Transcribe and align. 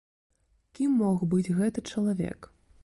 Кім 0.79 0.91
мог 1.03 1.17
быць 1.35 1.53
гэты 1.59 1.87
чалавек? 1.93 2.39